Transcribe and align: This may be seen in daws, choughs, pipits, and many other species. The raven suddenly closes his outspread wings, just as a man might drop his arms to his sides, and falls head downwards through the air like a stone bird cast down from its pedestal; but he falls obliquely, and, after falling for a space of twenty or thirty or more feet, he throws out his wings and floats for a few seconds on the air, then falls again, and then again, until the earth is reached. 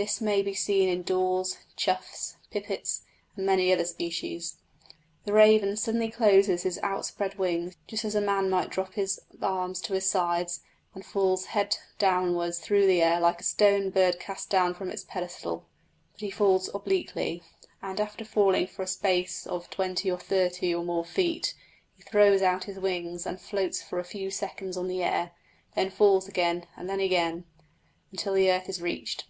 This 0.00 0.20
may 0.20 0.42
be 0.42 0.54
seen 0.54 0.88
in 0.88 1.02
daws, 1.02 1.58
choughs, 1.74 2.36
pipits, 2.52 3.02
and 3.34 3.44
many 3.44 3.72
other 3.72 3.84
species. 3.84 4.58
The 5.24 5.32
raven 5.32 5.76
suddenly 5.76 6.08
closes 6.08 6.62
his 6.62 6.78
outspread 6.84 7.36
wings, 7.36 7.76
just 7.88 8.04
as 8.04 8.14
a 8.14 8.20
man 8.20 8.48
might 8.48 8.70
drop 8.70 8.94
his 8.94 9.18
arms 9.42 9.80
to 9.80 9.94
his 9.94 10.08
sides, 10.08 10.60
and 10.94 11.04
falls 11.04 11.46
head 11.46 11.78
downwards 11.98 12.60
through 12.60 12.86
the 12.86 13.02
air 13.02 13.18
like 13.18 13.40
a 13.40 13.42
stone 13.42 13.90
bird 13.90 14.20
cast 14.20 14.48
down 14.50 14.72
from 14.72 14.88
its 14.92 15.02
pedestal; 15.02 15.66
but 16.12 16.20
he 16.20 16.30
falls 16.30 16.70
obliquely, 16.72 17.42
and, 17.82 17.98
after 18.00 18.24
falling 18.24 18.68
for 18.68 18.82
a 18.84 18.86
space 18.86 19.48
of 19.48 19.68
twenty 19.68 20.08
or 20.08 20.18
thirty 20.20 20.72
or 20.72 20.84
more 20.84 21.04
feet, 21.04 21.56
he 21.96 22.04
throws 22.04 22.40
out 22.40 22.62
his 22.62 22.78
wings 22.78 23.26
and 23.26 23.40
floats 23.40 23.82
for 23.82 23.98
a 23.98 24.04
few 24.04 24.30
seconds 24.30 24.76
on 24.76 24.86
the 24.86 25.02
air, 25.02 25.32
then 25.74 25.90
falls 25.90 26.28
again, 26.28 26.68
and 26.76 26.88
then 26.88 27.00
again, 27.00 27.44
until 28.12 28.34
the 28.34 28.48
earth 28.48 28.68
is 28.68 28.80
reached. 28.80 29.24